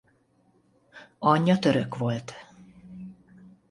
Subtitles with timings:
[1.19, 2.33] Anyja török volt.